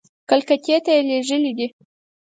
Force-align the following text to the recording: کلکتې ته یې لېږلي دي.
کلکتې 0.29 0.75
ته 0.85 0.91
یې 0.95 1.01
لېږلي 1.07 1.51
دي. 1.57 1.67